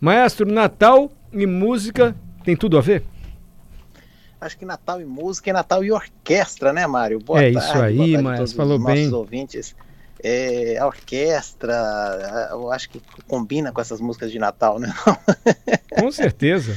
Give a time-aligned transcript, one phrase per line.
[0.00, 3.04] Maestro, Natal e música tem tudo a ver?
[4.40, 7.20] Acho que Natal e música é Natal e orquestra, né, Mário?
[7.20, 9.12] Boa é tarde, isso aí, Maestro, falou bem.
[9.12, 9.76] ouvintes.
[10.22, 14.90] É, a orquestra, eu acho que combina com essas músicas de Natal, né?
[15.98, 16.74] Com certeza.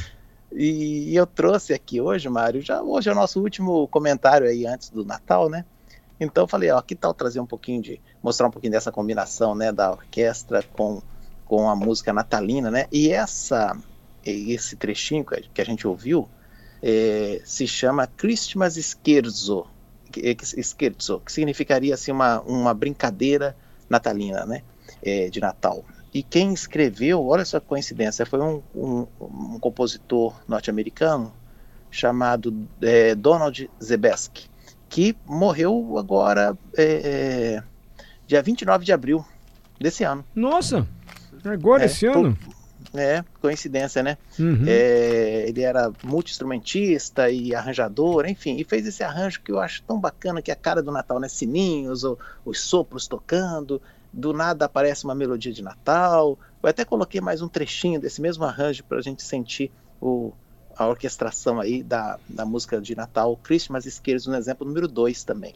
[0.52, 4.66] e, e eu trouxe aqui hoje, Mário, já hoje é o nosso último comentário aí
[4.66, 5.64] antes do Natal, né?
[6.20, 9.56] Então eu falei, ó, que tal trazer um pouquinho de, mostrar um pouquinho dessa combinação,
[9.56, 11.02] né, da orquestra com
[11.54, 12.88] com a música natalina, né?
[12.92, 13.78] E essa,
[14.26, 16.28] esse trechinho que a gente ouviu
[16.82, 19.68] é, se chama Christmas Scherzo,
[20.12, 23.56] Scherzo, que significaria assim uma, uma brincadeira
[23.88, 24.64] natalina, né?
[25.04, 25.86] É, de Natal.
[26.12, 31.31] E quem escreveu, olha essa coincidência, foi um, um, um compositor norte-americano
[31.92, 34.50] chamado é, Donald Zebeski,
[34.90, 37.64] que morreu agora é, é
[38.26, 39.24] dia 29 de abril
[39.80, 40.26] desse ano.
[40.34, 40.88] Nossa!
[41.44, 42.38] Agora, é, esse ano?
[42.94, 44.18] É, coincidência, né?
[44.38, 44.66] Uhum.
[44.68, 50.00] É, ele era multi-instrumentista e arranjador, enfim, e fez esse arranjo que eu acho tão
[50.00, 51.28] bacana, que é a cara do Natal, né?
[51.28, 56.38] Sininhos, ou, os sopros tocando, do nada aparece uma melodia de Natal.
[56.62, 60.32] Eu até coloquei mais um trechinho desse mesmo arranjo para a gente sentir o,
[60.78, 65.56] a orquestração aí da, da música de Natal, Christmas Scares, no exemplo número 2 também.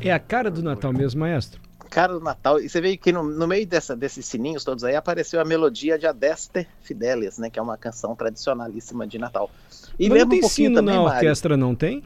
[0.00, 1.60] É a cara do Natal mesmo, maestro?
[1.90, 2.60] Cara do Natal.
[2.60, 5.98] E você vê que no, no meio dessa, desses sininhos todos aí apareceu a melodia
[5.98, 7.50] de Adeste Fidelis, né?
[7.50, 9.50] Que é uma canção tradicionalíssima de Natal.
[9.98, 12.02] E Mas não tem um sino também, na orquestra, não tem?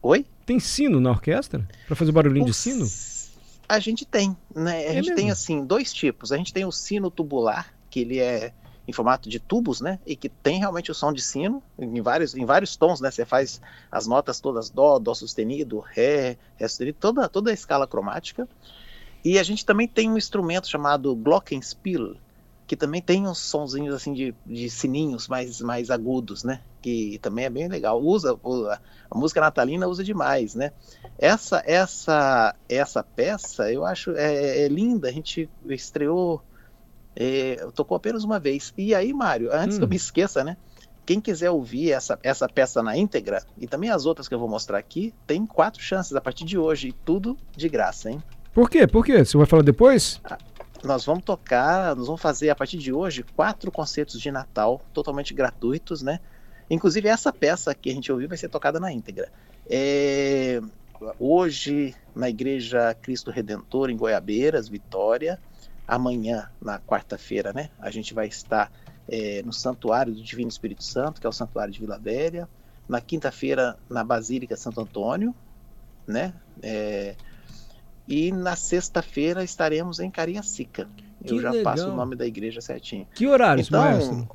[0.00, 0.24] Oi?
[0.46, 1.66] Tem sino na orquestra?
[1.86, 2.48] Para fazer barulhinho o...
[2.48, 2.86] de sino?
[3.68, 4.76] A gente tem, né?
[4.76, 5.16] A é gente mesmo?
[5.16, 6.30] tem assim dois tipos.
[6.30, 8.52] A gente tem o sino tubular, que ele é
[8.86, 9.98] em formato de tubos, né?
[10.06, 13.10] E que tem realmente o som de sino em vários, em vários tons, né?
[13.10, 17.86] Você faz as notas todas dó, dó sustenido, ré, ré sustenido, toda, toda a escala
[17.86, 18.48] cromática.
[19.24, 22.16] E a gente também tem um instrumento chamado glockenspiel,
[22.66, 26.60] que também tem uns sonzinhos assim de, de sininhos mais, mais agudos, né?
[26.82, 28.02] Que também é bem legal.
[28.02, 28.38] Usa
[29.10, 30.72] a música natalina usa demais, né?
[31.18, 35.08] Essa essa essa peça eu acho é, é linda.
[35.08, 36.42] A gente estreou
[37.16, 38.72] é, tocou apenas uma vez.
[38.76, 39.80] E aí, Mário, antes hum.
[39.80, 39.90] que eu hum.
[39.90, 40.56] me esqueça, né?
[41.06, 44.48] Quem quiser ouvir essa, essa peça na íntegra, e também as outras que eu vou
[44.48, 48.22] mostrar aqui, tem quatro chances a partir de hoje, tudo de graça, hein?
[48.54, 48.86] Por quê?
[48.86, 49.22] Por quê?
[49.24, 50.18] Você vai falar depois?
[50.24, 50.38] Ah,
[50.82, 55.34] nós vamos tocar, nós vamos fazer a partir de hoje quatro concertos de Natal totalmente
[55.34, 56.20] gratuitos, né?
[56.70, 59.30] Inclusive essa peça que a gente ouviu vai ser tocada na íntegra.
[59.68, 60.60] É...
[61.18, 65.38] Hoje na Igreja Cristo Redentor em Goiabeiras, Vitória,
[65.86, 68.70] amanhã, na quarta-feira, né, a gente vai estar
[69.08, 72.48] é, no Santuário do Divino Espírito Santo, que é o Santuário de Vila Velha.
[72.88, 75.34] Na quinta-feira, na Basílica Santo Antônio,
[76.06, 76.34] né?
[76.62, 77.14] É,
[78.06, 80.86] e na sexta-feira estaremos em Cariacica.
[81.24, 81.72] Que Eu já legal.
[81.72, 83.06] passo o nome da igreja certinho.
[83.14, 84.28] Que horários, então, maestro?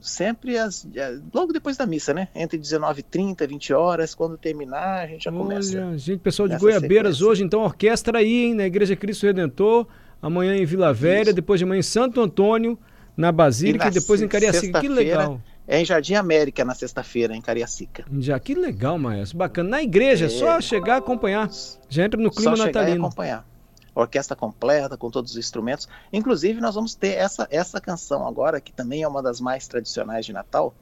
[0.00, 2.28] Sempre as, é, logo depois da missa, né?
[2.34, 5.96] Entre 19h30 e 20 horas, quando terminar, a gente já Olha, começa.
[5.96, 7.26] Gente, pessoal de Goiabeiras sequência.
[7.26, 9.86] hoje, então, orquestra aí, hein, na Igreja Cristo Redentor
[10.24, 11.34] amanhã em Vila Velha, Isso.
[11.34, 12.78] depois de amanhã em Santo Antônio,
[13.14, 14.80] na Basílica e, e depois em Cariacica.
[14.80, 15.40] Que legal.
[15.68, 18.04] É em Jardim América, na sexta-feira, em Cariacica.
[18.18, 19.38] Já que legal, Maestro.
[19.38, 19.68] Bacana.
[19.68, 21.50] Na igreja, é só chegar a acompanhar.
[21.88, 22.92] Já entra no clima só natalino.
[22.92, 23.46] Chegar e acompanhar.
[23.94, 25.88] Orquestra completa, com todos os instrumentos.
[26.12, 30.26] Inclusive, nós vamos ter essa, essa canção agora, que também é uma das mais tradicionais
[30.26, 30.74] de Natal.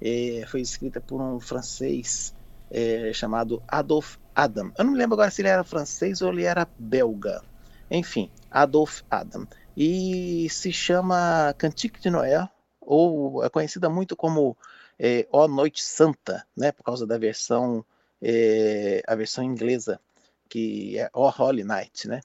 [0.00, 2.34] É, foi escrita por um francês
[2.70, 4.70] é, chamado Adolphe Adam.
[4.78, 7.42] Eu não me lembro agora se ele era francês ou ele era belga.
[7.90, 9.46] Enfim, Adolphe Adam.
[9.76, 12.48] E se chama Cantique de Noël,
[12.80, 14.56] ou é conhecida muito como
[14.98, 17.84] é, Ó Noite Santa, né, por causa da versão
[18.20, 20.00] é, a versão inglesa,
[20.48, 22.20] que é Ó Holy Night, né?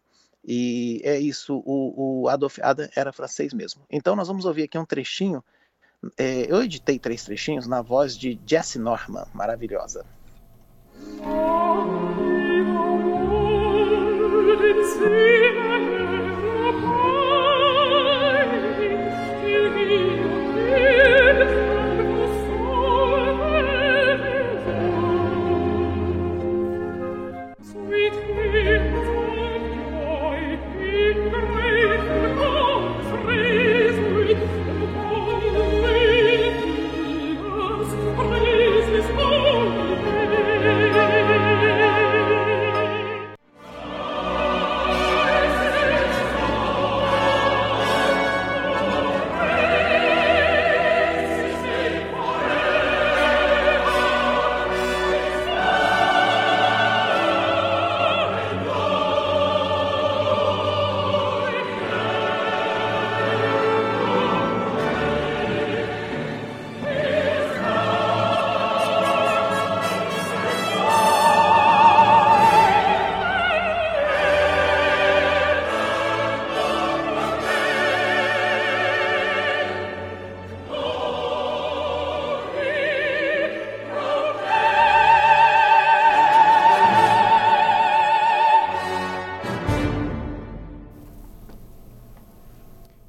[0.45, 3.83] E é isso, o, o Adolf Adam era francês mesmo.
[3.89, 5.43] Então nós vamos ouvir aqui um trechinho.
[6.17, 10.05] É, eu editei três trechinhos na voz de Jessie Norman, maravilhosa.
[11.25, 11.93] Oh,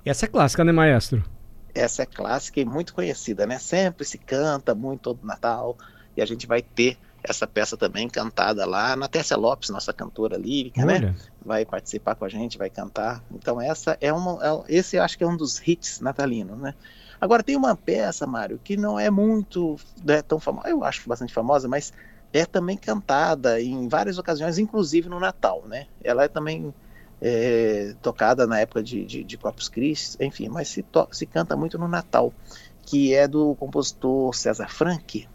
[0.05, 1.25] Essa é clássica, né, maestro?
[1.75, 3.59] Essa é clássica e muito conhecida, né?
[3.59, 5.77] Sempre se canta muito todo Natal
[6.17, 8.95] e a gente vai ter essa peça também cantada lá.
[8.95, 10.97] Na Tessa Lopes, nossa cantora lírica, né?
[10.97, 11.11] Olha.
[11.11, 11.17] né?
[11.45, 13.25] Vai participar com a gente, vai cantar.
[13.33, 16.75] Então essa é uma, é, esse eu acho que é um dos hits natalinos, né?
[17.21, 21.33] Agora tem uma peça, Mário, que não é muito né, tão famosa, eu acho bastante
[21.33, 21.93] famosa, mas
[22.33, 25.87] é também cantada em várias ocasiões, inclusive no Natal, né?
[26.03, 26.75] Ela é também
[27.27, 31.57] é, tocada na época de, de, de Corpus Christi, enfim, mas se, to, se canta
[31.57, 32.35] muito no Natal,
[32.83, 35.27] que é do compositor César Franck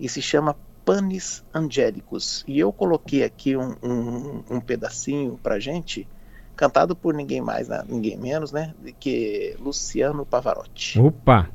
[0.00, 0.56] e se chama
[0.86, 2.42] Panis Angélicos.
[2.48, 6.08] E eu coloquei aqui um, um, um pedacinho para gente,
[6.56, 10.98] cantado por ninguém mais, ninguém menos, né, que Luciano Pavarotti.
[10.98, 11.50] Opa!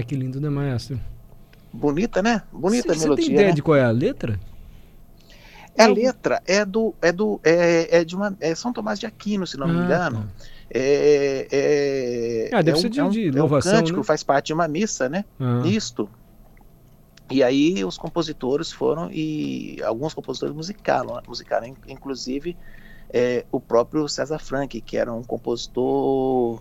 [0.00, 0.98] Ah, que lindo, né, maestro?
[1.72, 2.42] Bonita, né?
[2.50, 3.24] Bonita Cê, a melodia.
[3.24, 3.54] Você tem ideia né?
[3.54, 4.40] de qual é a letra?
[5.76, 9.06] É a letra é do é do é, é de uma é São Tomás de
[9.06, 10.22] Aquino, se não me ah, engano.
[10.22, 10.44] Tá.
[10.72, 13.98] É, é, ah, deve é ser um, de, é um, de louvação, é um cântico,
[13.98, 14.04] né?
[14.04, 15.24] faz parte de uma missa, né?
[15.38, 15.62] Ah.
[15.64, 16.08] Isto.
[17.30, 22.56] E aí os compositores foram e alguns compositores musicaram, musicaram inclusive
[23.12, 26.60] é, o próprio César Franck, que era um compositor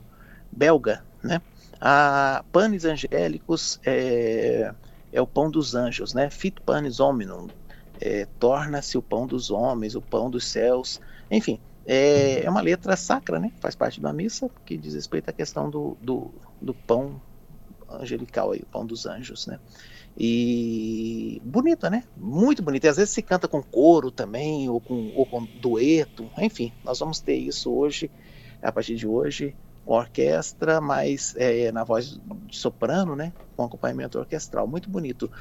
[0.52, 1.42] belga, né?
[1.82, 4.74] A panis angélicos é,
[5.14, 6.30] é o pão dos anjos, né?
[6.30, 7.48] Fit panis hominum,
[8.02, 11.00] é, torna-se o pão dos homens, o pão dos céus.
[11.32, 13.52] Enfim, é, é, uma letra sacra, né?
[13.60, 16.32] Faz parte da missa, que diz respeito à questão do, do,
[16.62, 17.22] do pão
[17.90, 19.60] angelical, aí, o pão dos anjos, né?
[20.18, 22.04] E bonita, né?
[22.18, 22.88] Muito bonita.
[22.88, 26.30] E às vezes se canta com coro também, ou com, ou com dueto.
[26.38, 28.12] Enfim, nós vamos ter isso hoje,
[28.62, 29.56] a partir de hoje,
[29.96, 33.34] orquestra, mas é, na voz de soprano, né?
[33.56, 35.32] Com acompanhamento orquestral, muito bonito.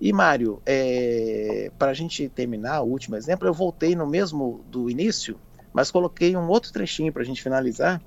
[0.00, 4.90] E Mário, é, para a gente terminar, o último exemplo, eu voltei no mesmo do
[4.90, 5.40] início,
[5.72, 8.00] mas coloquei um outro trechinho para a gente finalizar,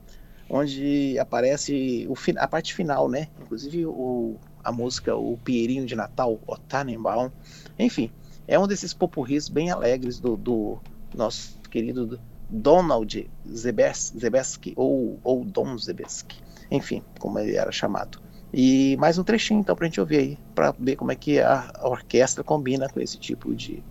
[0.50, 3.28] onde aparece o, a parte final, né?
[3.40, 7.32] Inclusive o, a música O Pinheirinho de Natal, O Tannenbaum.
[7.78, 8.12] Enfim,
[8.48, 10.80] é um desses popurris bem alegres do, do
[11.16, 16.38] nosso querido Donald Zebeski, ou, ou Dom Zebeski,
[16.72, 18.20] enfim, como ele era chamado.
[18.54, 21.40] E mais um trechinho então para a gente ouvir aí, para ver como é que
[21.40, 23.84] a orquestra combina com esse tipo de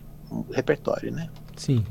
[0.50, 1.28] repertório, né?
[1.56, 1.84] Sim.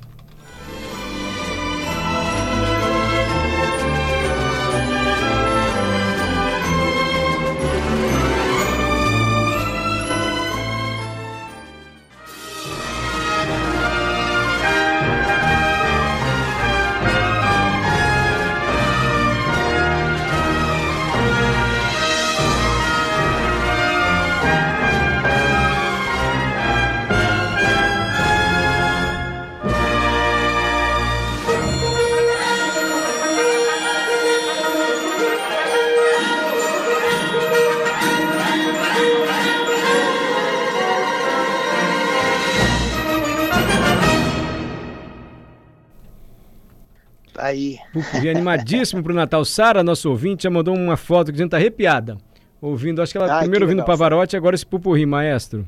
[47.96, 49.46] Pupurri animadíssimo pro Natal.
[49.46, 52.18] Sara, nosso ouvinte, já mandou uma foto que a gente tá arrepiada.
[52.62, 55.66] Ouvindo, acho que ela Ai, primeiro que ouvindo o Pavarotti, agora esse Pupurri, maestro.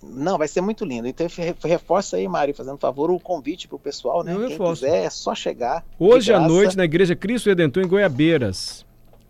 [0.00, 1.08] Não, vai ser muito lindo.
[1.08, 1.26] Então
[1.64, 4.32] reforça aí, Mário, fazendo favor, o convite pro pessoal, né?
[4.32, 4.84] Eu Quem reforço.
[4.84, 5.84] quiser é só chegar.
[5.98, 8.86] Hoje à noite na Igreja Cristo Redentor em Goiabeiras.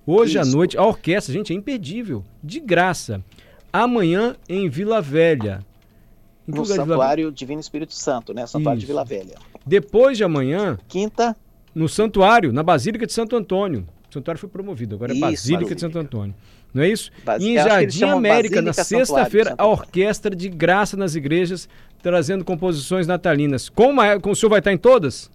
[0.07, 0.49] Hoje Isso.
[0.49, 2.23] à noite, a orquestra, gente, é imperdível.
[2.45, 3.25] De graça.
[3.73, 5.65] Amanhã em Vila Velha.
[6.47, 8.47] Em no Santuário Divino Espírito Santo, né?
[8.47, 8.87] Santuário Isso.
[8.87, 9.37] de Vila Velha.
[9.65, 10.79] Depois de amanhã.
[10.87, 11.35] Quinta
[11.77, 13.87] no santuário, na Basílica de Santo Antônio.
[14.09, 16.35] O santuário foi promovido, agora é Basílica, Basílica, de Santo Antônio.
[16.73, 17.11] Não é isso?
[17.23, 17.43] Bas...
[17.43, 21.69] E em Jardim América, na sexta-feira, a orquestra de graça nas igrejas,
[22.03, 23.69] trazendo composições natalinas.
[23.69, 25.31] Como, é, como o senhor vai estar em todas?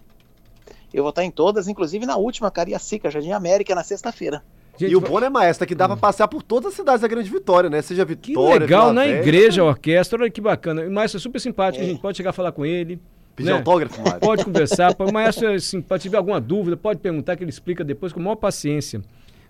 [0.92, 4.44] Eu vou estar em todas, inclusive na última, Cariacica, Jardim América, na sexta-feira.
[4.80, 7.30] e o bom, né, maestra, que dá pra passear por todas as cidades da Grande
[7.30, 7.84] Vitória, né?
[7.84, 10.82] Seja Vitória, Que legal, Vila na Velha, igreja, a orquestra, olha que bacana.
[10.88, 11.86] O maestro é super simpático, é.
[11.86, 13.00] a gente pode chegar a falar com ele.
[13.36, 13.58] Pedir né?
[13.58, 14.20] autógrafo, Mário.
[14.20, 14.96] Pode conversar.
[15.00, 18.36] o maestro, assim, pode tiver alguma dúvida, pode perguntar que ele explica depois com maior
[18.36, 19.02] paciência.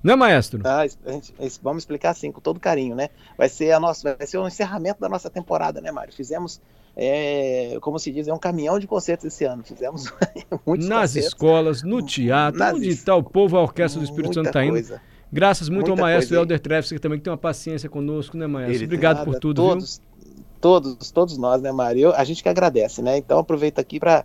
[0.04, 0.62] Não é, maestro?
[0.64, 3.10] Ah, gente, vamos explicar assim, com todo carinho, né?
[3.38, 6.12] Vai ser, a nossa, vai ser o encerramento da nossa temporada, né, Mário?
[6.12, 6.60] Fizemos,
[6.98, 9.64] é, como se diz, é um caminhão de concertos esse ano.
[9.64, 10.12] Fizemos
[10.66, 11.28] muitos Nas concertos.
[11.28, 15.00] escolas, no teatro, Nas onde está o povo, a Orquestra do Espírito Santo está indo.
[15.32, 18.78] Graças muito Muita ao maestro Helder Treffs, que também tem uma paciência conosco, né, maestro?
[18.78, 20.41] Ele Obrigado por tudo, todos, viu?
[20.62, 22.14] Todos, todos nós, né, Mário?
[22.14, 23.18] a gente que agradece, né?
[23.18, 24.24] Então aproveita aqui para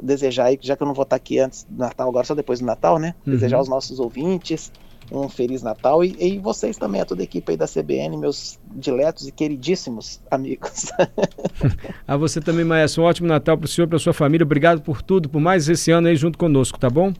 [0.00, 2.60] desejar aí, já que eu não vou estar aqui antes do Natal, agora só depois
[2.60, 3.14] do Natal, né?
[3.26, 3.32] Uhum.
[3.32, 4.70] Desejar aos nossos ouvintes
[5.10, 8.58] um Feliz Natal e, e, vocês também, a toda a equipe aí da CBN, meus
[8.70, 10.92] diletos e queridíssimos amigos.
[12.06, 14.44] a você também, Maestro, um ótimo Natal para o senhor, para sua família.
[14.44, 17.14] Obrigado por tudo, por mais esse ano aí junto conosco, tá bom?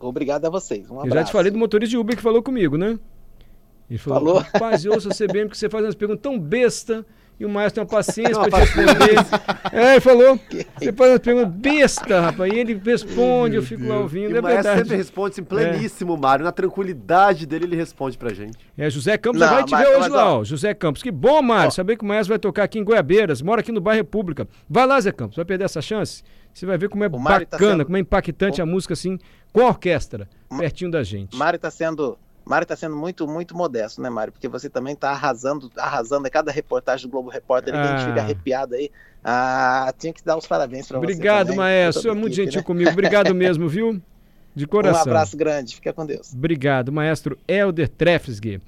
[0.00, 0.90] Obrigado a vocês.
[0.90, 1.08] Um abraço.
[1.08, 2.98] Eu já te falei do motorista de Uber que falou comigo, né?
[3.90, 4.38] Ele falou, falou?
[4.38, 7.04] rapaz, eu ouço a CBN porque você faz umas perguntas tão besta
[7.38, 9.14] e o maestro tem uma paciência para te responder.
[9.72, 10.40] é, ele falou,
[10.76, 14.32] você faz uma pergunta besta, rapaz, e ele responde, eu fico lá ouvindo.
[14.32, 14.78] E é o maestro verdade.
[14.80, 16.18] sempre responde assim, pleníssimo, é.
[16.18, 18.58] Mário, na tranquilidade dele ele responde pra gente.
[18.76, 20.44] É, José Campos Não, vai te ver hoje lá, ó.
[20.44, 21.02] José Campos.
[21.02, 21.70] Que bom, Mário, ó.
[21.70, 24.48] saber que o maestro vai tocar aqui em Goiabeiras, mora aqui no bairro República.
[24.68, 26.24] Vai lá, Zé Campos, vai perder essa chance?
[26.52, 27.84] Você vai ver como é tá bacana, tá sendo...
[27.84, 28.64] como é impactante o...
[28.64, 29.16] a música assim,
[29.52, 30.28] com a orquestra,
[30.58, 31.36] pertinho da gente.
[31.36, 32.18] Mário está sendo
[32.48, 34.32] Mário está sendo muito, muito modesto, né, Mário?
[34.32, 36.26] Porque você também está arrasando, arrasando.
[36.26, 37.82] É cada reportagem do Globo Repórter ah.
[37.82, 38.24] a gente fica ah.
[38.24, 38.90] arrepiado aí.
[39.22, 41.04] Ah, tinha que dar os parabéns para você.
[41.04, 42.10] Obrigado, maestro.
[42.10, 42.64] É muito equipe, gentil né?
[42.64, 42.90] comigo.
[42.90, 44.00] Obrigado mesmo, viu?
[44.54, 45.00] De coração.
[45.00, 45.74] Um abraço grande.
[45.74, 46.32] Fica com Deus.
[46.32, 48.62] Obrigado, maestro Helder Trefsge.